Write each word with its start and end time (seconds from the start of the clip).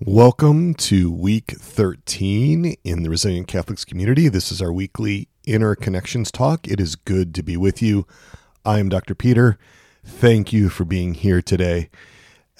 Welcome 0.00 0.74
to 0.74 1.10
week 1.10 1.54
13 1.58 2.76
in 2.84 3.02
the 3.02 3.10
Resilient 3.10 3.48
Catholics 3.48 3.84
community. 3.84 4.28
This 4.28 4.52
is 4.52 4.62
our 4.62 4.72
weekly 4.72 5.26
Interconnections 5.44 6.30
talk. 6.30 6.68
It 6.68 6.78
is 6.78 6.94
good 6.94 7.34
to 7.34 7.42
be 7.42 7.56
with 7.56 7.82
you. 7.82 8.06
I 8.64 8.78
am 8.78 8.88
Dr. 8.88 9.16
Peter. 9.16 9.58
Thank 10.04 10.52
you 10.52 10.68
for 10.68 10.84
being 10.84 11.14
here 11.14 11.42
today. 11.42 11.90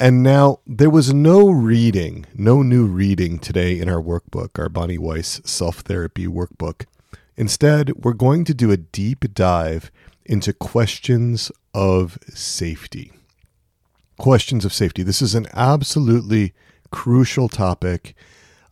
And 0.01 0.21
now, 0.21 0.59
there 0.67 0.91
was 0.91 1.15
no 1.15 1.49
reading, 1.49 2.27
no 2.35 2.63
new 2.63 2.87
reading 2.87 3.39
today 3.39 3.79
in 3.79 3.89
our 3.89 4.03
workbook, 4.03 4.59
our 4.59 4.69
Bonnie 4.69 4.99
Weiss 4.99 5.41
self 5.45 5.83
therapy 5.83 6.27
workbook. 6.27 6.87
Instead, 7.37 8.03
we're 8.03 8.15
going 8.15 8.45
to 8.47 8.53
do 8.53 8.73
a 8.73 8.77
deep 8.77 9.33
dive 9.33 9.93
into 10.25 10.53
questions 10.53 11.53
of 11.73 12.19
safety. 12.31 13.13
Questions 14.19 14.65
of 14.65 14.75
safety. 14.75 15.05
This 15.05 15.23
is 15.23 15.37
an 15.37 15.47
absolutely 15.55 16.53
crucial 16.91 17.49
topic. 17.49 18.15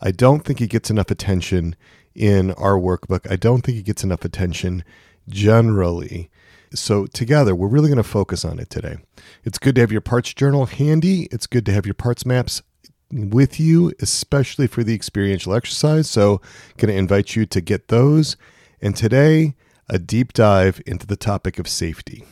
I 0.01 0.11
don't 0.11 0.45
think 0.45 0.61
it 0.61 0.71
gets 0.71 0.91
enough 0.91 1.11
attention 1.11 1.77
in 2.15 2.53
our 2.53 2.75
workbook. 2.75 3.31
I 3.31 3.37
don't 3.37 3.63
think 3.63 3.79
it 3.79 3.85
gets 3.85 4.05
enough 4.05 4.25
attention 4.25 4.85
generally. 5.29 6.31
So, 6.75 7.07
together, 7.07 7.55
we're 7.55 7.69
really 7.69 7.89
going 7.89 7.97
to 7.97 8.03
focus 8.03 8.45
on 8.45 8.59
it 8.59 8.71
today. 8.71 8.97
It's 9.45 9.59
good 9.59 9.77
to 9.77 9.81
have 9.81 9.93
your 9.93 10.01
parts 10.01 10.35
journal 10.35 10.67
handy. 10.67 11.29
It's 11.31 11.47
good 11.47 11.65
to 11.67 11.73
have 11.73 11.87
your 11.87 11.95
parts 11.95 12.27
maps 12.27 12.63
with 13.11 13.61
you, 13.61 13.93
especially 14.01 14.67
for 14.67 14.83
the 14.83 14.95
experiential 14.95 15.55
exercise. 15.55 16.11
So, 16.11 16.41
going 16.77 16.93
to 16.93 16.99
invite 16.99 17.37
you 17.37 17.47
to 17.47 17.61
get 17.61 17.89
those. 17.89 18.37
And 18.83 18.97
today, 18.97 19.55
a 19.89 19.99
deep 19.99 20.33
dive 20.33 20.83
into 20.87 21.07
the 21.07 21.17
topic 21.17 21.59
of 21.59 21.69
safety. 21.69 22.25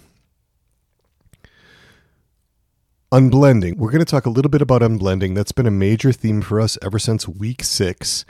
Unblending. 3.15 3.77
We're 3.77 3.93
going 3.93 4.05
to 4.05 4.11
talk 4.11 4.27
a 4.27 4.31
little 4.31 4.51
bit 4.51 4.61
about 4.61 4.83
unblending. 4.83 5.37
That's 5.37 5.53
been 5.53 5.69
a 5.69 5.71
major 5.71 6.11
theme 6.11 6.43
for 6.43 6.61
us 6.61 6.77
ever 6.83 6.99
since 6.99 7.29
week 7.29 7.63
six. 7.63 8.25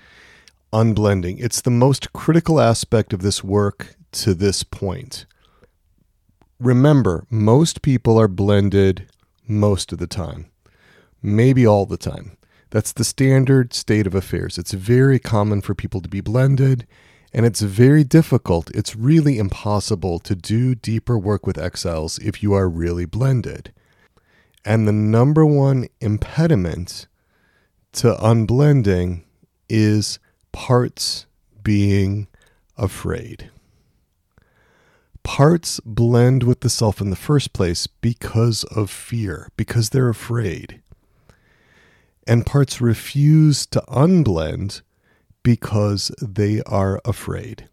Unblending. 0.74 1.42
It's 1.42 1.62
the 1.62 1.70
most 1.70 2.12
critical 2.12 2.60
aspect 2.60 3.14
of 3.14 3.22
this 3.22 3.42
work 3.42 3.96
to 4.12 4.34
this 4.34 4.62
point. 4.62 5.24
Remember, 6.60 7.24
most 7.30 7.80
people 7.80 8.20
are 8.20 8.28
blended 8.28 9.10
most 9.48 9.90
of 9.90 9.98
the 9.98 10.06
time, 10.06 10.50
maybe 11.22 11.66
all 11.66 11.86
the 11.86 11.96
time. 11.96 12.36
That's 12.68 12.92
the 12.92 13.04
standard 13.04 13.72
state 13.72 14.06
of 14.06 14.14
affairs. 14.14 14.58
It's 14.58 14.72
very 14.72 15.18
common 15.18 15.62
for 15.62 15.74
people 15.74 16.02
to 16.02 16.10
be 16.10 16.20
blended, 16.20 16.86
and 17.32 17.46
it's 17.46 17.62
very 17.62 18.04
difficult. 18.04 18.70
It's 18.74 18.94
really 18.94 19.38
impossible 19.38 20.18
to 20.18 20.34
do 20.34 20.74
deeper 20.74 21.18
work 21.18 21.46
with 21.46 21.56
exiles 21.56 22.18
if 22.18 22.42
you 22.42 22.52
are 22.52 22.68
really 22.68 23.06
blended. 23.06 23.72
And 24.64 24.88
the 24.88 24.92
number 24.92 25.44
one 25.44 25.88
impediment 26.00 27.06
to 27.92 28.14
unblending 28.14 29.24
is 29.68 30.18
parts 30.52 31.26
being 31.62 32.28
afraid. 32.76 33.50
Parts 35.22 35.80
blend 35.84 36.42
with 36.42 36.60
the 36.60 36.68
self 36.68 37.00
in 37.00 37.10
the 37.10 37.16
first 37.16 37.52
place 37.52 37.86
because 37.86 38.64
of 38.64 38.90
fear, 38.90 39.48
because 39.56 39.90
they're 39.90 40.08
afraid. 40.10 40.80
And 42.26 42.46
parts 42.46 42.80
refuse 42.80 43.66
to 43.66 43.82
unblend 43.88 44.82
because 45.42 46.10
they 46.20 46.62
are 46.62 47.00
afraid. 47.04 47.68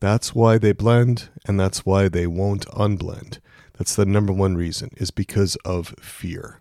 That's 0.00 0.34
why 0.34 0.56
they 0.56 0.72
blend, 0.72 1.28
and 1.46 1.60
that's 1.60 1.84
why 1.84 2.08
they 2.08 2.26
won't 2.26 2.66
unblend. 2.68 3.38
That's 3.80 3.96
the 3.96 4.04
number 4.04 4.30
one 4.30 4.58
reason, 4.58 4.90
is 4.98 5.10
because 5.10 5.56
of 5.64 5.94
fear. 6.02 6.60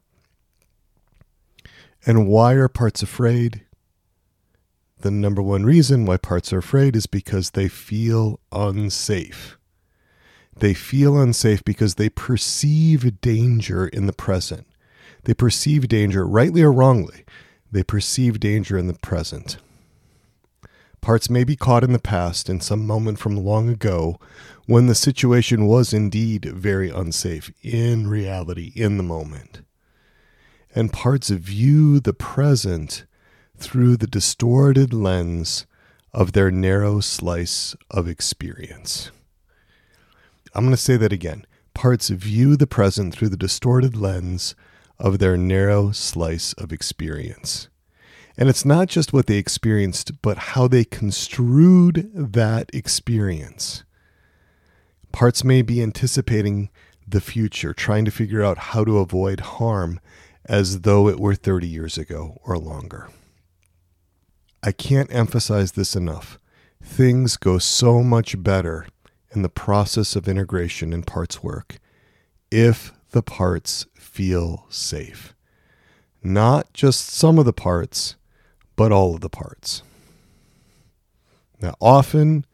And 2.06 2.30
why 2.30 2.54
are 2.54 2.70
parts 2.70 3.04
afraid? 3.04 3.66
The 5.00 5.12
number 5.12 5.42
one 5.42 5.66
reason 5.66 6.06
why 6.06 6.16
parts 6.16 6.54
are 6.54 6.60
afraid 6.60 6.96
is 6.96 7.08
because 7.08 7.50
they 7.50 7.68
feel 7.68 8.40
unsafe. 8.54 9.58
They 10.56 10.74
feel 10.74 11.20
unsafe 11.20 11.62
because 11.66 11.96
they 11.96 12.08
perceive 12.08 13.20
danger 13.20 13.86
in 13.86 14.06
the 14.06 14.14
present. 14.14 14.66
They 15.26 15.34
perceive 15.34 15.90
danger, 15.90 16.26
rightly 16.26 16.62
or 16.62 16.72
wrongly, 16.72 17.26
they 17.70 17.84
perceive 17.84 18.40
danger 18.40 18.78
in 18.78 18.88
the 18.88 18.94
present. 18.94 19.58
Parts 21.02 21.30
may 21.30 21.44
be 21.44 21.58
caught 21.58 21.84
in 21.84 21.92
the 21.92 22.00
past 22.00 22.50
in 22.50 22.62
some 22.62 22.88
moment 22.88 23.20
from 23.20 23.36
long 23.36 23.68
ago 23.68 24.20
when 24.70 24.86
the 24.86 24.94
situation 24.94 25.66
was 25.66 25.94
indeed 25.94 26.46
very 26.46 26.92
unsafe 26.92 27.52
in 27.64 28.08
reality, 28.08 28.72
in 28.76 28.98
the 28.98 29.04
moment. 29.04 29.64
And 30.76 30.94
parts 30.94 31.32
view 31.32 32.00
the 32.00 32.14
present 32.14 33.08
through 33.58 33.98
the 33.98 34.06
distorted 34.06 34.94
lens 34.94 35.66
of 36.14 36.34
their 36.34 36.52
narrow 36.52 37.00
slice 37.00 37.76
of 37.90 38.08
experience. 38.08 39.10
I'm 40.54 40.66
going 40.66 40.76
to 40.76 40.78
say 40.78 40.98
that 40.98 41.12
again. 41.12 41.48
Parts 41.74 42.10
view 42.10 42.56
the 42.56 42.68
present 42.68 43.16
through 43.16 43.30
the 43.30 43.38
distorted 43.38 43.98
lens 43.98 44.54
of 45.00 45.18
their 45.18 45.36
narrow 45.36 45.90
slice 45.90 46.54
of 46.54 46.72
experience. 46.72 47.70
And 48.38 48.48
it's 48.48 48.66
not 48.66 48.88
just 48.88 49.14
what 49.14 49.26
they 49.26 49.38
experienced, 49.38 50.22
but 50.22 50.38
how 50.38 50.68
they 50.68 50.86
construed 50.86 52.12
that 52.14 52.70
experience. 52.72 53.84
Parts 55.12 55.44
may 55.44 55.62
be 55.62 55.82
anticipating 55.82 56.70
the 57.08 57.22
future, 57.22 57.74
trying 57.74 58.06
to 58.06 58.12
figure 58.12 58.44
out 58.44 58.58
how 58.58 58.84
to 58.84 59.00
avoid 59.00 59.40
harm 59.40 60.00
as 60.46 60.82
though 60.82 61.08
it 61.08 61.20
were 61.20 61.36
30 61.36 61.68
years 61.68 61.98
ago 61.98 62.40
or 62.44 62.58
longer. 62.58 63.10
I 64.62 64.72
can't 64.72 65.14
emphasize 65.14 65.74
this 65.74 65.96
enough. 65.96 66.40
Things 66.84 67.38
go 67.38 67.58
so 67.58 68.04
much 68.04 68.42
better 68.42 68.88
in 69.32 69.42
the 69.42 69.50
process 69.50 70.16
of 70.16 70.28
integration 70.28 70.92
in 70.92 71.04
parts 71.04 71.44
work 71.44 71.80
if 72.52 72.92
the 73.12 73.22
parts 73.22 73.86
feel 73.96 74.66
safe. 74.70 75.34
Not 76.22 76.74
just 76.74 77.08
some 77.08 77.40
of 77.40 77.46
the 77.46 77.54
parts, 77.54 78.16
but 78.76 78.92
all 78.92 79.16
of 79.16 79.22
the 79.22 79.30
parts. 79.30 79.84
Now, 81.62 81.76
often 81.80 82.46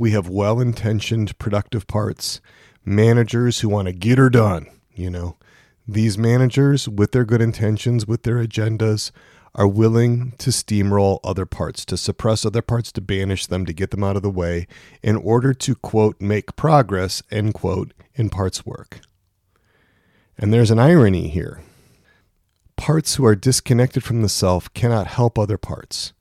we 0.00 0.12
have 0.12 0.30
well 0.30 0.60
intentioned, 0.60 1.36
productive 1.38 1.86
parts, 1.86 2.40
managers 2.86 3.60
who 3.60 3.68
want 3.68 3.86
to 3.86 3.92
get 3.92 4.16
her 4.16 4.30
done. 4.30 4.66
You 4.94 5.10
know, 5.10 5.36
these 5.86 6.16
managers, 6.16 6.88
with 6.88 7.12
their 7.12 7.26
good 7.26 7.42
intentions, 7.42 8.06
with 8.06 8.22
their 8.22 8.36
agendas, 8.36 9.10
are 9.54 9.68
willing 9.68 10.32
to 10.38 10.48
steamroll 10.48 11.20
other 11.22 11.44
parts, 11.44 11.84
to 11.84 11.98
suppress 11.98 12.46
other 12.46 12.62
parts, 12.62 12.90
to 12.92 13.02
banish 13.02 13.44
them, 13.44 13.66
to 13.66 13.74
get 13.74 13.90
them 13.90 14.02
out 14.02 14.16
of 14.16 14.22
the 14.22 14.30
way, 14.30 14.66
in 15.02 15.16
order 15.16 15.52
to, 15.52 15.74
quote, 15.74 16.18
make 16.18 16.56
progress, 16.56 17.22
end 17.30 17.52
quote, 17.52 17.92
in 18.14 18.30
parts 18.30 18.64
work. 18.64 19.00
And 20.38 20.50
there's 20.50 20.70
an 20.70 20.78
irony 20.78 21.28
here 21.28 21.60
parts 22.76 23.16
who 23.16 23.26
are 23.26 23.36
disconnected 23.36 24.02
from 24.02 24.22
the 24.22 24.28
self 24.30 24.72
cannot 24.72 25.08
help 25.08 25.38
other 25.38 25.58
parts. 25.58 26.14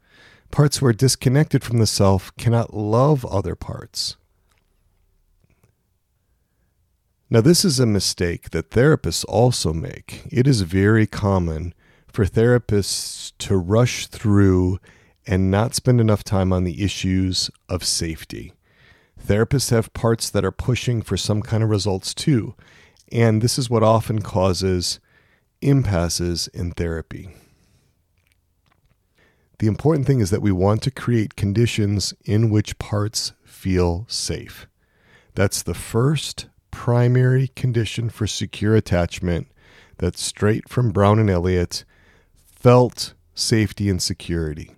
Parts 0.51 0.77
who 0.77 0.85
are 0.87 0.93
disconnected 0.93 1.63
from 1.63 1.77
the 1.77 1.87
self 1.87 2.35
cannot 2.37 2.73
love 2.73 3.25
other 3.25 3.55
parts. 3.55 4.17
Now, 7.29 7.41
this 7.41 7.63
is 7.63 7.79
a 7.79 7.85
mistake 7.85 8.49
that 8.49 8.71
therapists 8.71 9.23
also 9.29 9.71
make. 9.71 10.23
It 10.31 10.47
is 10.47 10.61
very 10.61 11.05
common 11.05 11.75
for 12.07 12.25
therapists 12.25 13.33
to 13.37 13.55
rush 13.55 14.07
through 14.07 14.79
and 15.27 15.51
not 15.51 15.75
spend 15.75 16.01
enough 16.01 16.23
time 16.23 16.51
on 16.51 16.63
the 16.63 16.83
issues 16.83 17.51
of 17.69 17.83
safety. 17.83 18.53
Therapists 19.23 19.69
have 19.69 19.93
parts 19.93 20.29
that 20.31 20.43
are 20.43 20.51
pushing 20.51 21.03
for 21.03 21.17
some 21.17 21.43
kind 21.43 21.61
of 21.61 21.69
results 21.69 22.15
too, 22.15 22.55
and 23.11 23.43
this 23.43 23.59
is 23.59 23.69
what 23.69 23.83
often 23.83 24.23
causes 24.23 24.99
impasses 25.61 26.47
in 26.47 26.71
therapy. 26.71 27.29
The 29.59 29.67
important 29.67 30.07
thing 30.07 30.19
is 30.19 30.29
that 30.29 30.41
we 30.41 30.51
want 30.51 30.81
to 30.83 30.91
create 30.91 31.35
conditions 31.35 32.13
in 32.25 32.49
which 32.49 32.79
parts 32.79 33.33
feel 33.43 34.05
safe. 34.07 34.67
That's 35.35 35.61
the 35.61 35.73
first 35.73 36.47
primary 36.71 37.49
condition 37.49 38.09
for 38.09 38.25
secure 38.25 38.75
attachment 38.75 39.47
that's 39.97 40.23
straight 40.23 40.69
from 40.69 40.91
Brown 40.91 41.19
and 41.19 41.29
Elliott 41.29 41.83
felt 42.35 43.13
safety 43.33 43.89
and 43.89 44.01
security. 44.01 44.75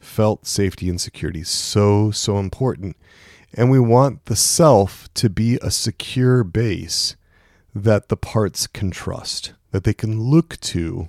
Felt 0.00 0.46
safety 0.46 0.88
and 0.88 1.00
security. 1.00 1.42
So, 1.44 2.10
so 2.10 2.38
important. 2.38 2.96
And 3.52 3.70
we 3.70 3.78
want 3.78 4.24
the 4.24 4.36
self 4.36 5.08
to 5.14 5.30
be 5.30 5.58
a 5.62 5.70
secure 5.70 6.44
base 6.44 7.16
that 7.74 8.08
the 8.08 8.16
parts 8.16 8.66
can 8.66 8.90
trust 8.90 9.52
that 9.74 9.82
they 9.82 9.92
can 9.92 10.20
look 10.20 10.56
to 10.60 11.08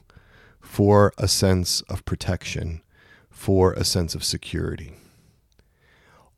for 0.60 1.14
a 1.20 1.28
sense 1.28 1.82
of 1.82 2.04
protection, 2.04 2.82
for 3.36 3.74
a 3.74 3.84
sense 3.84 4.16
of 4.16 4.24
security. 4.24 4.94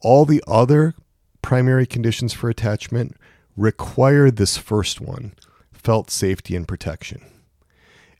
All 0.01 0.25
the 0.25 0.43
other 0.47 0.95
primary 1.41 1.85
conditions 1.85 2.33
for 2.33 2.49
attachment 2.49 3.15
require 3.55 4.29
this 4.29 4.57
first 4.57 4.99
one 4.99 5.33
felt 5.71 6.09
safety 6.09 6.55
and 6.55 6.67
protection. 6.67 7.21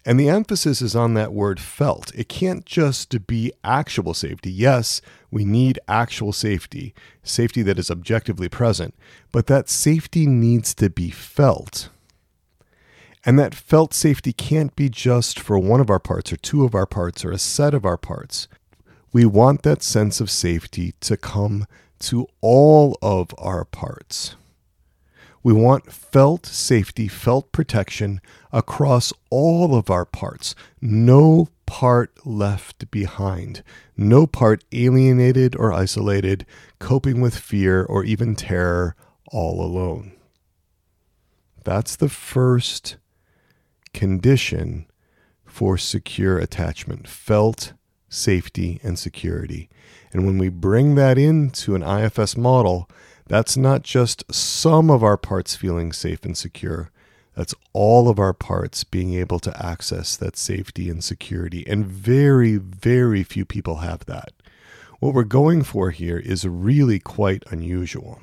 And 0.06 0.18
the 0.18 0.29
emphasis 0.29 0.81
is 0.81 0.95
on 0.95 1.15
that 1.15 1.33
word 1.33 1.59
felt. 1.59 2.13
It 2.15 2.29
can't 2.29 2.65
just 2.65 3.27
be 3.27 3.51
actual 3.63 4.13
safety. 4.13 4.51
Yes, 4.51 5.01
we 5.31 5.44
need 5.44 5.80
actual 5.89 6.31
safety, 6.31 6.94
safety 7.23 7.63
that 7.63 7.77
is 7.77 7.91
objectively 7.91 8.47
present, 8.47 8.95
but 9.33 9.47
that 9.47 9.68
safety 9.68 10.25
needs 10.25 10.73
to 10.75 10.89
be 10.89 11.09
felt. 11.09 11.89
And 13.25 13.38
that 13.38 13.53
felt 13.53 13.94
safety 13.94 14.31
can't 14.31 14.73
be 14.77 14.88
just 14.88 15.39
for 15.39 15.59
one 15.59 15.81
of 15.81 15.89
our 15.89 16.00
parts 16.00 16.31
or 16.31 16.38
two 16.38 16.63
of 16.63 16.73
our 16.73 16.85
parts 16.85 17.25
or 17.25 17.31
a 17.31 17.38
set 17.38 17.73
of 17.73 17.83
our 17.83 17.97
parts. 17.97 18.47
We 19.18 19.25
want 19.25 19.64
that 19.64 19.81
sense 19.81 20.22
of 20.22 20.30
safety 20.30 20.94
to 21.00 21.18
come 21.18 21.66
to 22.02 22.28
all 22.40 23.00
of 23.02 23.34
our 23.40 23.66
parts. 23.66 24.36
We 25.42 25.54
want 25.54 25.92
felt 25.92 26.46
safety, 26.46 27.08
felt 27.08 27.52
protection 27.52 28.22
across 28.54 29.12
all 29.31 29.75
of 29.75 29.90
our 29.90 30.06
parts. 30.06 30.54
No 30.80 31.48
part 31.66 32.28
left 32.28 32.92
behind. 32.92 33.64
No 33.98 34.28
part 34.28 34.64
alienated 34.72 35.56
or 35.56 35.74
isolated, 35.74 36.46
coping 36.78 37.19
with 37.19 37.36
fear 37.36 37.84
or 37.84 38.04
even 38.04 38.36
terror 38.36 38.96
all 39.31 39.66
alone. 39.66 40.12
That's 41.64 41.96
the 41.96 42.08
first 42.08 42.98
condition 43.96 44.86
for 45.44 45.75
secure 45.75 46.38
attachment 46.38 47.08
felt 47.08 47.74
safety 48.09 48.80
and 48.83 48.98
security. 48.98 49.69
And 50.13 50.25
when 50.25 50.38
we 50.38 50.50
bring 50.50 50.95
that 50.95 51.18
into 51.18 51.75
an 51.75 51.83
IFS 51.83 52.38
model, 52.38 52.89
that's 53.27 53.57
not 53.57 53.83
just 53.83 54.24
some 54.33 54.89
of 54.89 55.04
our 55.04 55.18
parts 55.18 55.56
feeling 55.56 55.92
safe 55.92 56.24
and 56.24 56.38
secure. 56.38 56.92
That's 57.36 57.54
all 57.74 58.09
of 58.09 58.18
our 58.18 58.33
parts 58.33 58.83
being 58.83 59.13
able 59.13 59.39
to 59.39 59.63
access 59.65 60.15
that 60.18 60.38
safety 60.38 60.89
and 60.89 61.04
security. 61.04 61.65
And 61.68 61.86
very, 61.86 62.56
very 62.57 63.24
few 63.24 63.45
people 63.45 63.77
have 63.77 64.06
that. 64.06 64.31
What 65.00 65.13
we're 65.13 65.24
going 65.24 65.63
for 65.63 65.92
here 65.92 66.18
is 66.18 66.48
really 66.48 67.00
quite 67.00 67.44
unusual. 67.51 68.19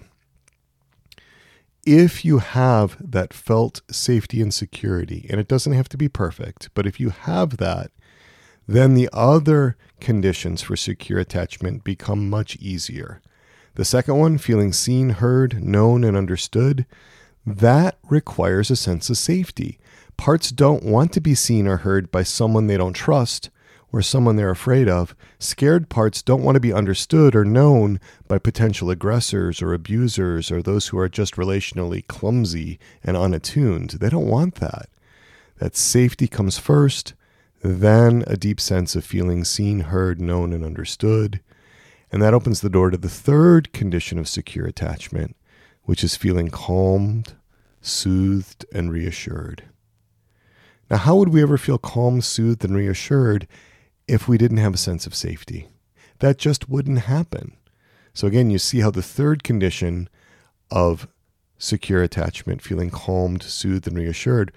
If 1.87 2.25
you 2.25 2.39
have 2.39 2.97
that 2.99 3.33
felt 3.33 3.83
safety 3.91 4.41
and 4.41 4.53
security, 4.53 5.27
and 5.31 5.39
it 5.39 5.47
doesn't 5.47 5.75
have 5.75 5.89
to 5.91 5.97
be 5.97 6.09
perfect, 6.09 6.71
but 6.75 6.87
if 6.87 6.99
you 6.99 7.11
have 7.11 7.59
that, 7.59 7.93
then 8.67 8.95
the 8.95 9.09
other 9.13 9.77
conditions 10.01 10.63
for 10.63 10.77
secure 10.77 11.19
attachment 11.19 11.85
become 11.85 12.29
much 12.31 12.57
easier. 12.57 13.21
The 13.75 13.85
second 13.85 14.17
one, 14.19 14.39
feeling 14.39 14.73
seen, 14.73 15.11
heard, 15.11 15.63
known, 15.63 16.05
and 16.05 16.17
understood, 16.17 16.87
that 17.47 17.99
requires 18.09 18.71
a 18.71 18.77
sense 18.77 19.11
of 19.11 19.19
safety. 19.19 19.79
Parts 20.17 20.51
don't 20.51 20.85
want 20.85 21.13
to 21.13 21.21
be 21.21 21.35
seen 21.35 21.67
or 21.67 21.79
heard 21.79 22.11
by 22.11 22.23
someone 22.23 22.67
they 22.67 22.77
don't 22.77 22.95
trust 22.95 23.51
or 23.93 24.03
someone 24.03 24.37
they're 24.37 24.51
afraid 24.51 24.89
of. 24.89 25.15
Scared 25.39 25.89
parts 25.89 26.23
don't 26.23 26.43
want 26.43 26.57
to 26.57 26.61
be 26.61 26.73
understood 26.73 27.37
or 27.37 27.45
known 27.45 28.01
by 28.27 28.39
potential 28.39 28.91
aggressors 28.91 29.61
or 29.63 29.73
abusers 29.73 30.51
or 30.51 30.63
those 30.63 30.89
who 30.89 30.99
are 30.99 31.09
just 31.09 31.35
relationally 31.35 32.07
clumsy 32.07 32.79
and 33.05 33.17
unattuned. 33.17 33.91
They 33.91 34.09
don't 34.09 34.29
want 34.29 34.57
that. 34.57 34.89
That 35.59 35.77
safety 35.77 36.27
comes 36.27 36.59
first, 36.59 37.15
then 37.65 38.25
a 38.27 38.37
deep 38.37 38.61
sense 38.61 38.95
of 38.95 39.07
feeling 39.07 39.43
seen, 39.43 39.81
heard, 39.81 40.21
known, 40.21 40.53
and 40.53 40.63
understood. 40.63 41.41
And 42.13 42.21
that 42.23 42.35
opens 42.35 42.61
the 42.61 42.69
door 42.69 42.91
to 42.91 42.99
the 42.99 43.09
third 43.09 43.73
condition 43.73 44.19
of 44.19 44.29
secure 44.29 44.67
attachment, 44.67 45.35
which 45.85 46.05
is 46.05 46.15
feeling 46.15 46.51
calmed, 46.51 47.33
soothed, 47.81 48.67
and 48.71 48.93
reassured. 48.93 49.65
Now, 50.91 50.99
how 50.99 51.17
would 51.17 51.31
we 51.31 51.41
ever 51.41 51.57
feel 51.57 51.79
calm, 51.79 52.21
soothed, 52.21 52.67
and 52.67 52.77
reassured 52.77 53.49
if 54.07 54.29
we 54.29 54.37
didn't 54.37 54.59
have 54.59 54.75
a 54.75 54.79
sense 54.79 55.07
of 55.07 55.15
safety? 55.15 55.69
That 56.19 56.37
just 56.37 56.69
wouldn't 56.69 57.01
happen. 57.01 57.57
So, 58.13 58.27
again, 58.27 58.51
you 58.51 58.59
see 58.59 58.81
how 58.81 58.91
the 58.91 59.03
third 59.03 59.43
condition 59.43 60.11
of 60.71 61.09
secure 61.57 62.03
attachment, 62.03 62.61
feeling 62.61 62.91
calmed, 62.91 63.43
soothed, 63.43 63.89
and 63.89 63.97
reassured, 63.97 64.53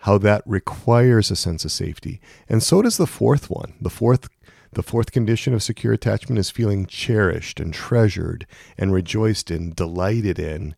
how 0.00 0.18
that 0.18 0.42
requires 0.46 1.30
a 1.30 1.36
sense 1.36 1.64
of 1.64 1.72
safety. 1.72 2.20
And 2.48 2.62
so 2.62 2.82
does 2.82 2.96
the 2.96 3.06
fourth 3.06 3.50
one. 3.50 3.74
The 3.80 3.90
fourth 3.90 4.28
the 4.72 4.82
fourth 4.82 5.12
condition 5.12 5.54
of 5.54 5.62
secure 5.62 5.92
attachment 5.92 6.38
is 6.38 6.50
feeling 6.50 6.86
cherished 6.86 7.60
and 7.60 7.72
treasured 7.72 8.44
and 8.76 8.92
rejoiced 8.92 9.48
in, 9.50 9.72
delighted 9.72 10.36
in. 10.36 10.74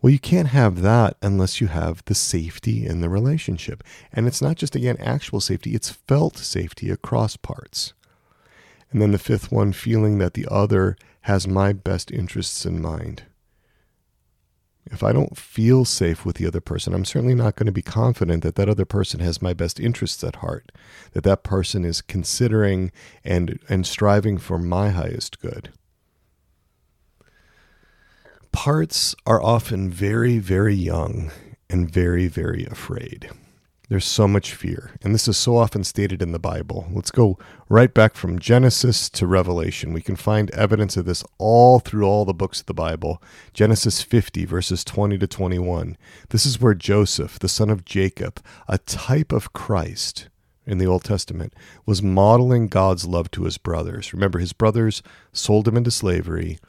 Well, 0.00 0.10
you 0.10 0.18
can't 0.18 0.48
have 0.48 0.80
that 0.80 1.18
unless 1.20 1.60
you 1.60 1.66
have 1.66 2.02
the 2.06 2.14
safety 2.14 2.86
in 2.86 3.02
the 3.02 3.10
relationship. 3.10 3.84
And 4.10 4.26
it's 4.26 4.40
not 4.40 4.56
just, 4.56 4.74
again, 4.74 4.96
actual 4.98 5.40
safety, 5.40 5.74
it's 5.74 5.90
felt 5.90 6.38
safety 6.38 6.90
across 6.90 7.36
parts. 7.36 7.92
And 8.90 9.02
then 9.02 9.12
the 9.12 9.18
fifth 9.18 9.52
one, 9.52 9.74
feeling 9.74 10.16
that 10.18 10.32
the 10.32 10.46
other 10.50 10.96
has 11.22 11.46
my 11.46 11.74
best 11.74 12.10
interests 12.10 12.64
in 12.64 12.80
mind. 12.80 13.24
If 14.86 15.02
I 15.02 15.12
don't 15.12 15.36
feel 15.36 15.84
safe 15.84 16.24
with 16.24 16.36
the 16.36 16.46
other 16.46 16.60
person, 16.60 16.94
I'm 16.94 17.04
certainly 17.04 17.34
not 17.34 17.56
going 17.56 17.66
to 17.66 17.72
be 17.72 17.82
confident 17.82 18.42
that 18.42 18.54
that 18.56 18.68
other 18.68 18.84
person 18.84 19.20
has 19.20 19.42
my 19.42 19.52
best 19.52 19.78
interests 19.78 20.24
at 20.24 20.36
heart, 20.36 20.72
that 21.12 21.24
that 21.24 21.42
person 21.42 21.84
is 21.84 22.00
considering 22.00 22.90
and, 23.24 23.60
and 23.68 23.86
striving 23.86 24.38
for 24.38 24.58
my 24.58 24.90
highest 24.90 25.40
good. 25.40 25.72
Parts 28.52 29.14
are 29.26 29.42
often 29.42 29.90
very, 29.90 30.38
very 30.38 30.74
young 30.74 31.30
and 31.68 31.90
very, 31.90 32.26
very 32.26 32.64
afraid. 32.66 33.30
There's 33.90 34.04
so 34.04 34.28
much 34.28 34.54
fear, 34.54 34.92
and 35.02 35.12
this 35.12 35.26
is 35.26 35.36
so 35.36 35.56
often 35.56 35.82
stated 35.82 36.22
in 36.22 36.30
the 36.30 36.38
Bible. 36.38 36.86
Let's 36.92 37.10
go 37.10 37.36
right 37.68 37.92
back 37.92 38.14
from 38.14 38.38
Genesis 38.38 39.10
to 39.10 39.26
Revelation. 39.26 39.92
We 39.92 40.00
can 40.00 40.14
find 40.14 40.48
evidence 40.52 40.96
of 40.96 41.06
this 41.06 41.24
all 41.38 41.80
through 41.80 42.04
all 42.04 42.24
the 42.24 42.32
books 42.32 42.60
of 42.60 42.66
the 42.66 42.72
Bible. 42.72 43.20
Genesis 43.52 44.00
50, 44.00 44.44
verses 44.44 44.84
20 44.84 45.18
to 45.18 45.26
21. 45.26 45.96
This 46.28 46.46
is 46.46 46.60
where 46.60 46.72
Joseph, 46.72 47.40
the 47.40 47.48
son 47.48 47.68
of 47.68 47.84
Jacob, 47.84 48.40
a 48.68 48.78
type 48.78 49.32
of 49.32 49.52
Christ 49.52 50.28
in 50.64 50.78
the 50.78 50.86
Old 50.86 51.02
Testament, 51.02 51.52
was 51.84 52.00
modeling 52.00 52.68
God's 52.68 53.06
love 53.06 53.28
to 53.32 53.42
his 53.42 53.58
brothers. 53.58 54.12
Remember, 54.12 54.38
his 54.38 54.52
brothers 54.52 55.02
sold 55.32 55.66
him 55.66 55.76
into 55.76 55.90
slavery. 55.90 56.60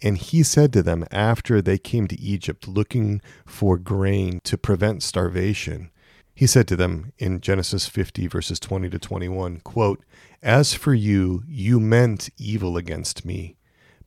And 0.00 0.16
he 0.16 0.42
said 0.42 0.72
to 0.72 0.82
them 0.82 1.04
after 1.10 1.60
they 1.60 1.76
came 1.76 2.08
to 2.08 2.18
Egypt 2.18 2.66
looking 2.66 3.20
for 3.44 3.76
grain 3.76 4.40
to 4.44 4.56
prevent 4.56 5.02
starvation, 5.02 5.90
he 6.34 6.46
said 6.46 6.66
to 6.68 6.76
them 6.76 7.12
in 7.18 7.40
Genesis 7.40 7.86
50, 7.86 8.26
verses 8.26 8.58
20 8.58 8.88
to 8.90 8.98
21, 8.98 9.60
quote, 9.60 10.02
As 10.42 10.74
for 10.74 10.94
you, 10.94 11.42
you 11.46 11.78
meant 11.78 12.30
evil 12.38 12.76
against 12.76 13.24
me, 13.24 13.56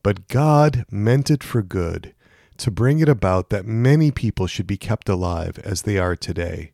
but 0.01 0.27
God 0.27 0.85
meant 0.89 1.29
it 1.29 1.43
for 1.43 1.61
good, 1.61 2.13
to 2.57 2.71
bring 2.71 2.99
it 2.99 3.09
about 3.09 3.49
that 3.49 3.65
many 3.65 4.11
people 4.11 4.47
should 4.47 4.67
be 4.67 4.77
kept 4.77 5.09
alive 5.09 5.59
as 5.63 5.83
they 5.83 5.97
are 5.97 6.15
today. 6.15 6.71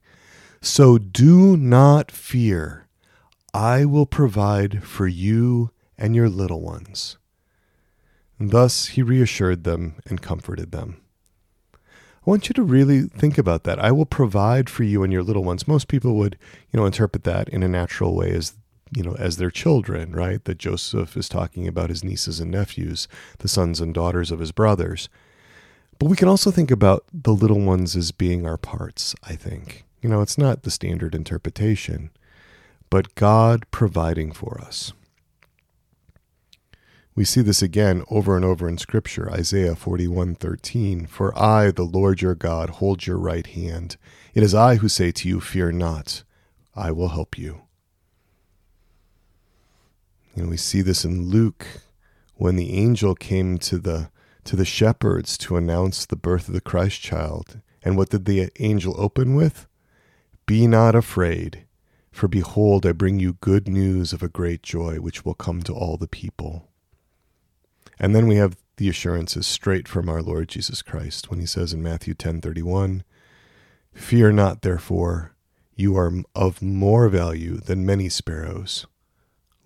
So 0.62 0.98
do 0.98 1.58
not 1.58 2.12
fear. 2.12 2.88
I 3.54 3.84
will 3.86 4.06
provide 4.06 4.84
for 4.84 5.08
you 5.08 5.72
and 5.98 6.16
your 6.16 6.30
little 6.30 6.62
ones. 6.62 7.18
thus 8.40 8.88
he 8.88 9.04
reassured 9.04 9.64
them 9.64 9.96
and 10.08 10.20
comforted 10.22 10.72
them. 10.72 11.00
I 12.26 12.30
want 12.30 12.50
you 12.50 12.54
to 12.54 12.64
really 12.64 13.04
think 13.04 13.40
about 13.40 13.64
that. 13.64 13.80
I 13.80 13.92
will 13.92 14.06
provide 14.06 14.70
for 14.70 14.84
you 14.84 15.02
and 15.02 15.12
your 15.12 15.24
little 15.24 15.44
ones. 15.44 15.68
Most 15.68 15.88
people 15.88 16.16
would, 16.18 16.38
you 16.72 16.80
know, 16.80 16.86
interpret 16.86 17.24
that 17.24 17.50
in 17.50 17.64
a 17.64 17.68
natural 17.68 18.16
way 18.16 18.30
as, 18.32 18.54
you 18.96 19.02
know, 19.02 19.16
as 19.16 19.38
their 19.38 19.50
children, 19.50 20.12
right? 20.12 20.44
That 20.46 20.60
Joseph 20.60 21.18
is 21.18 21.28
talking 21.28 21.68
about 21.68 21.90
his 21.90 22.04
nieces 22.04 22.40
and 22.40 22.52
nephews, 22.52 23.08
the 23.40 23.48
sons 23.48 23.82
and 23.82 23.92
daughters 23.92 24.30
of 24.30 24.40
his 24.40 24.52
brothers. 24.52 25.10
But 25.98 26.10
we 26.10 26.16
can 26.16 26.28
also 26.28 26.52
think 26.52 26.70
about 26.70 27.06
the 27.12 27.34
little 27.34 27.62
ones 27.62 27.96
as 27.96 28.12
being 28.12 28.46
our 28.46 28.58
parts, 28.58 29.16
I 29.24 29.36
think. 29.36 29.86
You 30.02 30.10
know, 30.10 30.22
it's 30.22 30.38
not 30.38 30.62
the 30.62 30.72
standard 30.72 31.16
interpretation, 31.16 32.12
but 32.92 33.16
God 33.16 33.66
providing 33.72 34.32
for 34.32 34.62
us. 34.62 34.94
We 37.14 37.26
see 37.26 37.42
this 37.42 37.62
again 37.62 38.04
over 38.10 38.38
and 38.38 38.46
over 38.46 38.70
in 38.70 38.78
scripture, 38.78 39.30
Isaiah 39.30 39.76
41:13, 39.76 41.06
"For 41.06 41.38
I, 41.38 41.70
the 41.72 41.84
Lord 41.84 42.22
your 42.22 42.36
God, 42.36 42.70
hold 42.70 43.06
your 43.06 43.18
right 43.18 43.46
hand. 43.46 43.98
It 44.34 44.44
is 44.44 44.56
I 44.56 44.76
who 44.76 44.88
say 44.88 45.12
to 45.12 45.28
you, 45.28 45.42
fear 45.42 45.74
not. 45.74 46.24
I 46.74 46.92
will 46.92 47.10
help 47.10 47.38
you." 47.38 47.64
And 50.36 50.50
we 50.50 50.56
see 50.56 50.82
this 50.82 51.04
in 51.04 51.24
Luke 51.24 51.68
when 52.36 52.56
the 52.56 52.72
angel 52.72 53.14
came 53.14 53.58
to 53.60 53.78
the 53.78 54.10
to 54.46 54.56
the 54.56 54.66
shepherds 54.66 55.38
to 55.38 55.58
announce 55.58 56.06
the 56.06 56.16
birth 56.16 56.48
of 56.48 56.54
the 56.54 56.62
Christ 56.62 57.02
child. 57.02 57.60
And 57.84 57.98
what 57.98 58.10
did 58.10 58.26
the 58.26 58.50
angel 58.60 58.96
open 58.98 59.36
with? 59.36 59.68
Be 60.46 60.66
not 60.66 60.96
afraid, 60.96 61.66
for 62.12 62.28
behold, 62.28 62.86
I 62.86 62.94
bring 62.94 63.20
you 63.20 63.34
good 63.34 63.68
news 63.68 64.14
of 64.14 64.24
a 64.24 64.30
great 64.30 64.64
joy 64.64 65.02
which 65.02 65.26
will 65.26 65.36
come 65.36 65.62
to 65.64 65.74
all 65.74 65.98
the 65.98 66.08
people. 66.08 66.71
And 68.02 68.16
then 68.16 68.26
we 68.26 68.38
have 68.38 68.58
the 68.78 68.90
assurances 68.90 69.46
straight 69.46 69.88
from 69.88 70.10
our 70.10 70.24
Lord 70.24 70.50
Jesus 70.50 70.82
Christ 70.82 71.30
when 71.30 71.40
he 71.40 71.46
says 71.46 71.72
in 71.72 71.84
Matthew 71.84 72.16
10:31, 72.16 73.04
"Fear 73.94 74.32
not 74.32 74.64
therefore, 74.64 75.36
You 75.76 75.96
are 75.98 76.12
of 76.34 76.64
more 76.64 77.10
value 77.10 77.58
than 77.58 77.86
many 77.86 78.10
sparrows. 78.10 78.88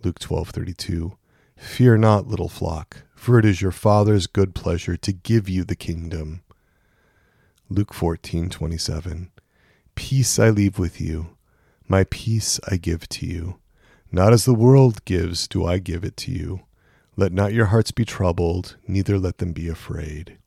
Luke 0.04 0.20
12:32 0.20 1.18
Fear 1.56 1.98
not, 1.98 2.28
little 2.28 2.50
flock, 2.50 3.04
for 3.16 3.40
it 3.40 3.46
is 3.46 3.62
your 3.62 3.72
Father's 3.72 4.28
good 4.28 4.54
pleasure 4.54 4.98
to 4.98 5.14
give 5.14 5.48
you 5.48 5.64
the 5.64 5.76
kingdom. 5.76 6.42
Luke 7.70 7.94
14:27 7.94 9.32
Peace 9.96 10.38
I 10.40 10.50
leave 10.50 10.78
with 10.78 11.00
you, 11.00 11.38
my 11.88 12.04
peace 12.04 12.60
I 12.70 12.76
give 12.76 13.08
to 13.10 13.26
you. 13.26 13.60
Not 14.12 14.34
as 14.34 14.44
the 14.44 14.54
world 14.54 15.06
gives 15.06 15.48
do 15.48 15.66
I 15.66 15.78
give 15.78 16.04
it 16.04 16.18
to 16.18 16.32
you. 16.32 16.66
Let 17.18 17.32
not 17.32 17.54
your 17.54 17.68
hearts 17.68 17.92
be 17.92 18.06
troubled, 18.06 18.76
neither 18.88 19.18
let 19.18 19.38
them 19.38 19.54
be 19.54 19.70
afraid. 19.70 20.38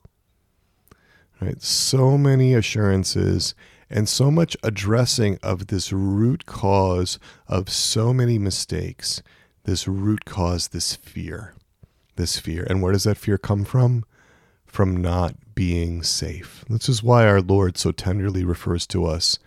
Right? 1.41 1.63
So 1.63 2.19
many 2.19 2.55
assurances 2.55 3.55
and 3.89 4.09
so 4.09 4.31
much 4.31 4.57
addressing 4.63 5.39
of 5.43 5.69
this 5.69 5.93
root 5.93 6.45
cause 6.47 7.19
of 7.47 7.71
so 7.71 8.13
many 8.13 8.39
mistakes, 8.39 9.23
this 9.65 9.89
root 9.89 10.25
cause, 10.25 10.69
this 10.69 10.95
fear, 10.95 11.55
this 12.17 12.39
fear. 12.39 12.67
And 12.69 12.83
where 12.83 12.93
does 12.93 13.05
that 13.05 13.17
fear 13.17 13.39
come 13.39 13.65
from? 13.65 14.05
From 14.67 14.97
not 14.97 15.35
being 15.55 16.03
safe. 16.03 16.65
This 16.69 16.89
is 16.89 17.03
why 17.03 17.27
our 17.27 17.41
Lord 17.41 17.79
so 17.79 17.93
tenderly 17.93 18.45
refers 18.45 18.87
to 18.89 19.07
us 19.07 19.39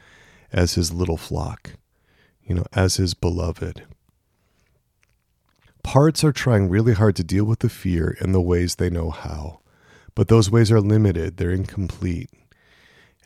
as 0.51 0.73
his 0.73 0.91
little 0.91 1.17
flock, 1.17 1.73
you 2.43 2.55
know, 2.55 2.65
as 2.73 2.95
his 2.95 3.13
beloved. 3.13 3.83
Parts 5.83 6.23
are 6.23 6.31
trying 6.31 6.69
really 6.69 6.93
hard 6.93 7.15
to 7.17 7.23
deal 7.23 7.45
with 7.45 7.59
the 7.59 7.69
fear 7.69 8.17
in 8.21 8.31
the 8.31 8.41
ways 8.41 8.75
they 8.75 8.89
know 8.89 9.09
how, 9.09 9.61
but 10.15 10.27
those 10.27 10.51
ways 10.51 10.71
are 10.71 10.81
limited, 10.81 11.37
they're 11.37 11.51
incomplete. 11.51 12.29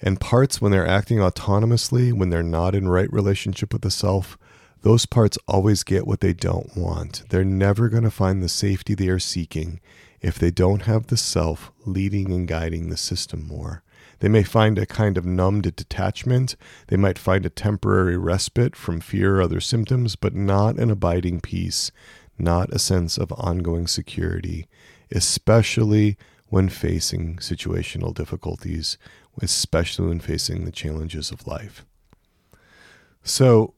And 0.01 0.19
parts, 0.19 0.61
when 0.61 0.71
they're 0.71 0.87
acting 0.87 1.17
autonomously, 1.17 2.13
when 2.13 2.29
they're 2.29 2.43
not 2.43 2.75
in 2.75 2.87
right 2.87 3.11
relationship 3.11 3.73
with 3.73 3.81
the 3.81 3.91
self, 3.91 4.37
those 4.81 5.05
parts 5.05 5.37
always 5.47 5.83
get 5.83 6.05
what 6.05 6.19
they 6.19 6.33
don't 6.33 6.75
want. 6.77 7.23
They're 7.29 7.43
never 7.43 7.89
going 7.89 8.03
to 8.03 8.11
find 8.11 8.43
the 8.43 8.49
safety 8.49 8.93
they 8.93 9.07
are 9.07 9.19
seeking 9.19 9.79
if 10.21 10.37
they 10.37 10.51
don't 10.51 10.83
have 10.83 11.07
the 11.07 11.17
self 11.17 11.71
leading 11.85 12.31
and 12.31 12.47
guiding 12.47 12.89
the 12.89 12.97
system 12.97 13.47
more. 13.47 13.83
They 14.19 14.29
may 14.29 14.43
find 14.43 14.77
a 14.77 14.85
kind 14.85 15.17
of 15.17 15.25
numbed 15.25 15.75
detachment. 15.75 16.55
They 16.87 16.97
might 16.97 17.19
find 17.19 17.45
a 17.45 17.49
temporary 17.49 18.17
respite 18.17 18.75
from 18.75 18.99
fear 18.99 19.37
or 19.37 19.41
other 19.41 19.59
symptoms, 19.59 20.15
but 20.15 20.35
not 20.35 20.77
an 20.77 20.89
abiding 20.89 21.41
peace, 21.41 21.91
not 22.37 22.71
a 22.71 22.79
sense 22.79 23.17
of 23.17 23.31
ongoing 23.33 23.87
security, 23.87 24.67
especially 25.11 26.17
when 26.47 26.69
facing 26.69 27.37
situational 27.37 28.13
difficulties, 28.13 28.97
especially 29.41 30.07
when 30.07 30.19
facing 30.19 30.65
the 30.65 30.71
challenges 30.71 31.31
of 31.31 31.47
life. 31.47 31.85
So, 33.23 33.73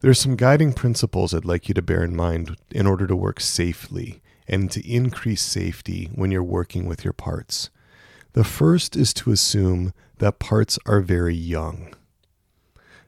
there's 0.00 0.20
some 0.20 0.36
guiding 0.36 0.72
principles 0.72 1.32
I'd 1.32 1.44
like 1.44 1.68
you 1.68 1.74
to 1.74 1.82
bear 1.82 2.02
in 2.02 2.16
mind 2.16 2.56
in 2.70 2.86
order 2.86 3.06
to 3.06 3.14
work 3.14 3.40
safely 3.40 4.20
and 4.48 4.70
to 4.72 4.86
increase 4.86 5.42
safety 5.42 6.10
when 6.14 6.32
you're 6.32 6.42
working 6.42 6.86
with 6.86 7.04
your 7.04 7.12
parts. 7.12 7.70
The 8.32 8.44
first 8.44 8.96
is 8.96 9.14
to 9.14 9.30
assume 9.30 9.92
that 10.18 10.38
parts 10.38 10.78
are 10.86 11.00
very 11.00 11.34
young. 11.34 11.94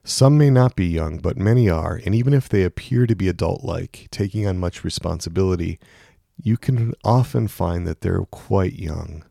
Some 0.06 0.36
may 0.36 0.50
not 0.50 0.76
be 0.76 0.86
young, 0.86 1.16
but 1.16 1.38
many 1.38 1.70
are, 1.70 1.98
and 2.04 2.14
even 2.14 2.34
if 2.34 2.46
they 2.46 2.62
appear 2.62 3.06
to 3.06 3.16
be 3.16 3.26
adult 3.26 3.64
like, 3.64 4.06
taking 4.10 4.46
on 4.46 4.58
much 4.58 4.84
responsibility, 4.84 5.80
you 6.42 6.58
can 6.58 6.92
often 7.02 7.48
find 7.48 7.86
that 7.86 8.02
they're 8.02 8.20
quite 8.26 8.74
young. 8.74 9.24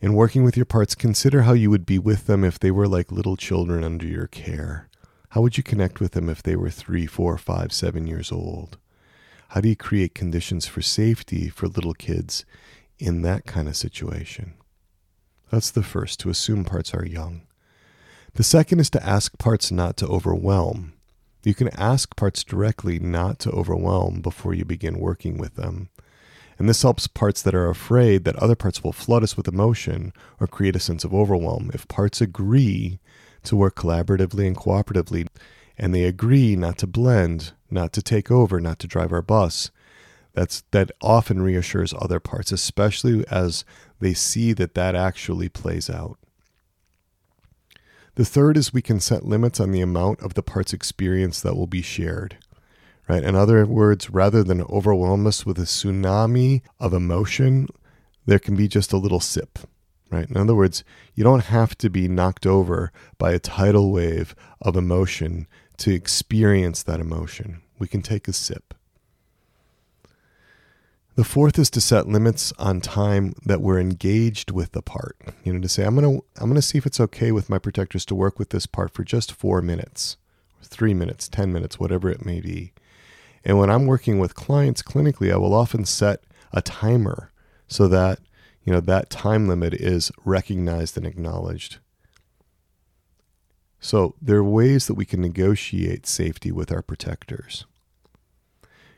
In 0.00 0.14
working 0.14 0.44
with 0.44 0.56
your 0.56 0.66
parts, 0.66 0.94
consider 0.94 1.42
how 1.42 1.52
you 1.52 1.68
would 1.68 1.84
be 1.84 1.98
with 1.98 2.26
them 2.26 2.44
if 2.44 2.60
they 2.60 2.70
were 2.70 2.86
like 2.86 3.10
little 3.10 3.36
children 3.36 3.82
under 3.82 4.06
your 4.06 4.28
care. 4.28 4.88
How 5.30 5.40
would 5.40 5.56
you 5.56 5.64
connect 5.64 5.98
with 5.98 6.12
them 6.12 6.28
if 6.28 6.40
they 6.40 6.54
were 6.54 6.70
three, 6.70 7.06
four, 7.06 7.36
five, 7.36 7.72
seven 7.72 8.06
years 8.06 8.30
old? 8.30 8.78
How 9.48 9.60
do 9.60 9.68
you 9.68 9.74
create 9.74 10.14
conditions 10.14 10.66
for 10.66 10.80
safety 10.80 11.48
for 11.48 11.66
little 11.66 11.94
kids 11.94 12.44
in 13.00 13.22
that 13.22 13.46
kind 13.46 13.66
of 13.66 13.76
situation? 13.76 14.54
That's 15.50 15.72
the 15.72 15.82
first, 15.82 16.20
to 16.20 16.30
assume 16.30 16.64
parts 16.64 16.94
are 16.94 17.04
young. 17.04 17.42
The 18.34 18.42
second 18.42 18.80
is 18.80 18.90
to 18.90 19.06
ask 19.06 19.38
parts 19.38 19.70
not 19.70 19.96
to 19.98 20.08
overwhelm. 20.08 20.94
You 21.44 21.54
can 21.54 21.68
ask 21.68 22.16
parts 22.16 22.42
directly 22.42 22.98
not 22.98 23.38
to 23.40 23.50
overwhelm 23.50 24.22
before 24.22 24.52
you 24.52 24.64
begin 24.64 24.98
working 24.98 25.38
with 25.38 25.54
them. 25.54 25.88
And 26.58 26.68
this 26.68 26.82
helps 26.82 27.06
parts 27.06 27.42
that 27.42 27.54
are 27.54 27.70
afraid 27.70 28.24
that 28.24 28.34
other 28.36 28.56
parts 28.56 28.82
will 28.82 28.92
flood 28.92 29.22
us 29.22 29.36
with 29.36 29.46
emotion 29.46 30.12
or 30.40 30.48
create 30.48 30.74
a 30.74 30.80
sense 30.80 31.04
of 31.04 31.14
overwhelm. 31.14 31.70
If 31.72 31.86
parts 31.86 32.20
agree 32.20 32.98
to 33.44 33.54
work 33.54 33.76
collaboratively 33.76 34.48
and 34.48 34.56
cooperatively, 34.56 35.28
and 35.78 35.94
they 35.94 36.02
agree 36.02 36.56
not 36.56 36.76
to 36.78 36.88
blend, 36.88 37.52
not 37.70 37.92
to 37.92 38.02
take 38.02 38.32
over, 38.32 38.60
not 38.60 38.80
to 38.80 38.88
drive 38.88 39.12
our 39.12 39.22
bus, 39.22 39.70
that's 40.32 40.64
that 40.72 40.90
often 41.00 41.40
reassures 41.40 41.94
other 41.94 42.18
parts, 42.18 42.50
especially 42.50 43.24
as 43.30 43.64
they 44.00 44.12
see 44.14 44.52
that 44.54 44.74
that 44.74 44.96
actually 44.96 45.48
plays 45.48 45.88
out. 45.88 46.18
The 48.16 48.24
third 48.24 48.56
is 48.56 48.72
we 48.72 48.82
can 48.82 49.00
set 49.00 49.24
limits 49.24 49.58
on 49.58 49.72
the 49.72 49.80
amount 49.80 50.20
of 50.20 50.34
the 50.34 50.42
part's 50.42 50.72
experience 50.72 51.40
that 51.40 51.56
will 51.56 51.66
be 51.66 51.82
shared. 51.82 52.38
Right? 53.08 53.22
In 53.22 53.34
other 53.34 53.66
words, 53.66 54.08
rather 54.08 54.42
than 54.42 54.62
overwhelm 54.62 55.26
us 55.26 55.44
with 55.44 55.58
a 55.58 55.62
tsunami 55.62 56.62
of 56.78 56.94
emotion, 56.94 57.68
there 58.24 58.38
can 58.38 58.56
be 58.56 58.68
just 58.68 58.92
a 58.92 58.98
little 58.98 59.20
sip. 59.20 59.58
Right? 60.10 60.28
In 60.30 60.36
other 60.36 60.54
words, 60.54 60.84
you 61.14 61.24
don't 61.24 61.44
have 61.44 61.76
to 61.78 61.90
be 61.90 62.08
knocked 62.08 62.46
over 62.46 62.92
by 63.18 63.32
a 63.32 63.38
tidal 63.38 63.92
wave 63.92 64.34
of 64.62 64.76
emotion 64.76 65.46
to 65.78 65.92
experience 65.92 66.82
that 66.84 67.00
emotion. 67.00 67.62
We 67.78 67.88
can 67.88 68.00
take 68.00 68.28
a 68.28 68.32
sip. 68.32 68.74
The 71.16 71.22
fourth 71.22 71.60
is 71.60 71.70
to 71.70 71.80
set 71.80 72.08
limits 72.08 72.52
on 72.58 72.80
time 72.80 73.34
that 73.44 73.60
we're 73.60 73.78
engaged 73.78 74.50
with 74.50 74.72
the 74.72 74.82
part. 74.82 75.16
You 75.44 75.52
know, 75.52 75.60
to 75.60 75.68
say 75.68 75.84
I'm 75.84 75.94
gonna 75.94 76.18
I'm 76.36 76.48
gonna 76.48 76.60
see 76.60 76.76
if 76.76 76.86
it's 76.86 76.98
okay 76.98 77.30
with 77.30 77.48
my 77.48 77.58
protectors 77.58 78.04
to 78.06 78.16
work 78.16 78.40
with 78.40 78.48
this 78.48 78.66
part 78.66 78.92
for 78.92 79.04
just 79.04 79.30
four 79.30 79.62
minutes, 79.62 80.16
three 80.60 80.92
minutes, 80.92 81.28
ten 81.28 81.52
minutes, 81.52 81.78
whatever 81.78 82.10
it 82.10 82.26
may 82.26 82.40
be. 82.40 82.72
And 83.44 83.58
when 83.58 83.70
I'm 83.70 83.86
working 83.86 84.18
with 84.18 84.34
clients 84.34 84.82
clinically, 84.82 85.32
I 85.32 85.36
will 85.36 85.54
often 85.54 85.84
set 85.84 86.24
a 86.52 86.60
timer 86.60 87.30
so 87.68 87.86
that 87.86 88.18
you 88.64 88.72
know 88.72 88.80
that 88.80 89.08
time 89.08 89.46
limit 89.46 89.72
is 89.74 90.10
recognized 90.24 90.96
and 90.96 91.06
acknowledged. 91.06 91.78
So 93.78 94.16
there 94.20 94.38
are 94.38 94.44
ways 94.44 94.88
that 94.88 94.94
we 94.94 95.04
can 95.04 95.20
negotiate 95.20 96.06
safety 96.08 96.50
with 96.50 96.72
our 96.72 96.82
protectors. 96.82 97.66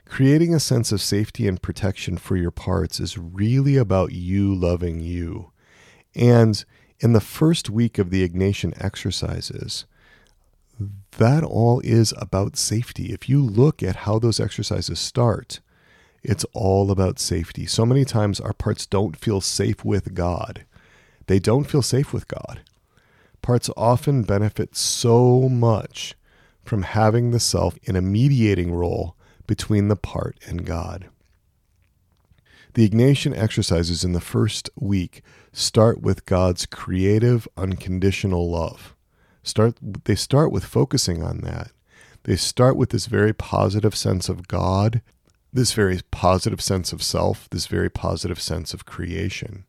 Creating 0.06 0.54
a 0.54 0.60
sense 0.60 0.92
of 0.92 1.02
safety 1.02 1.48
and 1.48 1.60
protection 1.60 2.16
for 2.16 2.36
your 2.36 2.52
parts 2.52 3.00
is 3.00 3.18
really 3.18 3.76
about 3.76 4.12
you 4.12 4.54
loving 4.54 5.00
you. 5.00 5.50
And 6.14 6.64
in 7.00 7.12
the 7.12 7.20
first 7.20 7.68
week 7.68 7.98
of 7.98 8.10
the 8.10 8.26
Ignatian 8.26 8.72
exercises, 8.82 9.84
that 11.18 11.42
all 11.42 11.80
is 11.80 12.14
about 12.18 12.56
safety. 12.56 13.12
If 13.12 13.28
you 13.28 13.42
look 13.42 13.82
at 13.82 13.96
how 13.96 14.18
those 14.18 14.40
exercises 14.40 14.98
start, 14.98 15.60
it's 16.22 16.44
all 16.52 16.90
about 16.90 17.18
safety. 17.18 17.66
So 17.66 17.84
many 17.84 18.04
times 18.04 18.40
our 18.40 18.52
parts 18.52 18.86
don't 18.86 19.16
feel 19.16 19.40
safe 19.40 19.84
with 19.84 20.14
God. 20.14 20.64
They 21.26 21.38
don't 21.38 21.64
feel 21.64 21.82
safe 21.82 22.12
with 22.12 22.28
God. 22.28 22.60
Parts 23.42 23.70
often 23.76 24.22
benefit 24.22 24.76
so 24.76 25.48
much 25.48 26.14
from 26.64 26.82
having 26.82 27.30
the 27.30 27.40
self 27.40 27.76
in 27.82 27.96
a 27.96 28.02
mediating 28.02 28.72
role 28.74 29.15
between 29.46 29.88
the 29.88 29.96
part 29.96 30.38
and 30.46 30.64
God. 30.64 31.08
The 32.74 32.88
Ignatian 32.88 33.36
exercises 33.36 34.04
in 34.04 34.12
the 34.12 34.20
first 34.20 34.68
week 34.78 35.22
start 35.52 36.02
with 36.02 36.26
God's 36.26 36.66
creative, 36.66 37.48
unconditional 37.56 38.50
love. 38.50 38.94
Start, 39.42 39.78
they 40.04 40.14
start 40.14 40.52
with 40.52 40.64
focusing 40.64 41.22
on 41.22 41.38
that. 41.38 41.70
They 42.24 42.36
start 42.36 42.76
with 42.76 42.90
this 42.90 43.06
very 43.06 43.32
positive 43.32 43.94
sense 43.94 44.28
of 44.28 44.48
God, 44.48 45.00
this 45.52 45.72
very 45.72 46.00
positive 46.10 46.60
sense 46.60 46.92
of 46.92 47.02
self, 47.02 47.48
this 47.50 47.66
very 47.66 47.88
positive 47.88 48.40
sense 48.40 48.74
of 48.74 48.84
creation. 48.84 49.64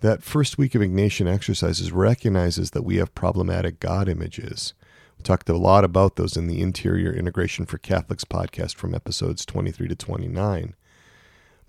That 0.00 0.22
first 0.22 0.58
week 0.58 0.74
of 0.74 0.82
Ignatian 0.82 1.26
exercises 1.32 1.92
recognizes 1.92 2.72
that 2.72 2.84
we 2.84 2.96
have 2.96 3.14
problematic 3.14 3.80
God 3.80 4.08
images 4.08 4.74
we 5.18 5.22
talked 5.22 5.48
a 5.48 5.56
lot 5.56 5.84
about 5.84 6.16
those 6.16 6.36
in 6.36 6.46
the 6.46 6.60
Interior 6.60 7.12
Integration 7.12 7.66
for 7.66 7.78
Catholics 7.78 8.24
podcast 8.24 8.74
from 8.74 8.94
episodes 8.94 9.46
23 9.46 9.88
to 9.88 9.94
29. 9.94 10.74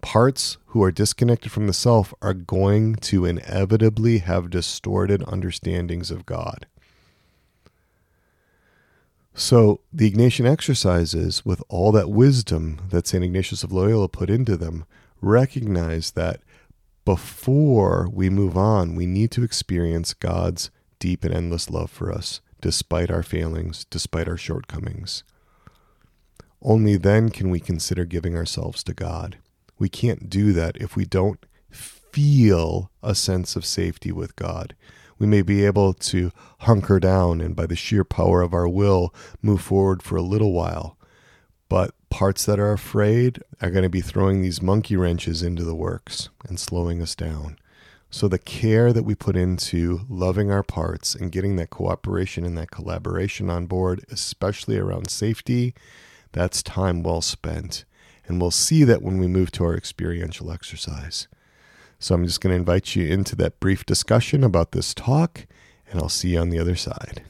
Parts 0.01 0.57
who 0.67 0.83
are 0.83 0.91
disconnected 0.91 1.51
from 1.51 1.67
the 1.67 1.73
self 1.73 2.13
are 2.21 2.33
going 2.33 2.95
to 2.95 3.25
inevitably 3.25 4.19
have 4.19 4.49
distorted 4.49 5.23
understandings 5.27 6.11
of 6.11 6.25
God. 6.25 6.67
So, 9.33 9.81
the 9.93 10.09
Ignatian 10.11 10.49
exercises, 10.49 11.45
with 11.45 11.61
all 11.69 11.91
that 11.91 12.09
wisdom 12.09 12.81
that 12.89 13.05
St. 13.05 13.23
Ignatius 13.23 13.63
of 13.63 13.71
Loyola 13.71 14.07
put 14.07 14.31
into 14.31 14.57
them, 14.57 14.85
recognize 15.21 16.11
that 16.11 16.41
before 17.05 18.09
we 18.11 18.29
move 18.29 18.57
on, 18.57 18.95
we 18.95 19.05
need 19.05 19.29
to 19.31 19.43
experience 19.43 20.13
God's 20.13 20.71
deep 20.99 21.23
and 21.23 21.33
endless 21.33 21.69
love 21.69 21.91
for 21.91 22.11
us 22.11 22.41
despite 22.61 23.11
our 23.11 23.23
failings, 23.23 23.85
despite 23.85 24.27
our 24.27 24.37
shortcomings. 24.37 25.23
Only 26.61 26.97
then 26.97 27.29
can 27.29 27.49
we 27.49 27.59
consider 27.59 28.05
giving 28.05 28.35
ourselves 28.35 28.83
to 28.83 28.93
God. 28.93 29.37
We 29.77 29.89
can't 29.89 30.29
do 30.29 30.53
that 30.53 30.77
if 30.77 30.95
we 30.95 31.05
don't 31.05 31.45
feel 31.69 32.89
a 33.03 33.13
sense 33.13 33.55
of 33.55 33.65
safety 33.65 34.11
with 34.11 34.35
God. 34.35 34.75
We 35.19 35.27
may 35.27 35.41
be 35.41 35.65
able 35.65 35.93
to 35.93 36.31
hunker 36.61 36.99
down 36.99 37.41
and, 37.41 37.55
by 37.55 37.65
the 37.67 37.75
sheer 37.75 38.03
power 38.03 38.41
of 38.41 38.53
our 38.53 38.67
will, 38.67 39.13
move 39.41 39.61
forward 39.61 40.01
for 40.01 40.15
a 40.15 40.21
little 40.21 40.51
while. 40.51 40.97
But 41.69 41.93
parts 42.09 42.45
that 42.45 42.59
are 42.59 42.71
afraid 42.71 43.41
are 43.61 43.71
going 43.71 43.83
to 43.83 43.89
be 43.89 44.01
throwing 44.01 44.41
these 44.41 44.61
monkey 44.61 44.95
wrenches 44.95 45.43
into 45.43 45.63
the 45.63 45.75
works 45.75 46.29
and 46.47 46.59
slowing 46.59 47.01
us 47.01 47.15
down. 47.15 47.57
So, 48.17 48.27
the 48.27 48.39
care 48.39 48.93
that 48.93 49.03
we 49.03 49.13
put 49.13 49.35
into 49.35 50.01
loving 50.09 50.49
our 50.49 50.63
parts 50.63 51.13
and 51.13 51.31
getting 51.31 51.55
that 51.57 51.69
cooperation 51.69 52.45
and 52.45 52.57
that 52.57 52.71
collaboration 52.71 53.47
on 53.47 53.67
board, 53.67 54.03
especially 54.09 54.75
around 54.75 55.11
safety, 55.11 55.75
that's 56.31 56.63
time 56.63 57.03
well 57.03 57.21
spent. 57.21 57.85
And 58.25 58.41
we'll 58.41 58.49
see 58.49 58.83
that 58.85 59.03
when 59.03 59.19
we 59.19 59.27
move 59.27 59.51
to 59.51 59.65
our 59.65 59.75
experiential 59.75 60.51
exercise. 60.51 61.27
So, 61.99 62.15
I'm 62.15 62.25
just 62.25 62.41
going 62.41 62.53
to 62.53 62.57
invite 62.57 62.95
you 62.95 63.05
into 63.05 63.35
that 63.35 63.59
brief 63.59 63.85
discussion 63.85 64.43
about 64.43 64.71
this 64.71 64.95
talk, 64.95 65.45
and 65.91 66.01
I'll 66.01 66.09
see 66.09 66.29
you 66.29 66.39
on 66.39 66.49
the 66.49 66.57
other 66.57 66.75
side. 66.75 67.21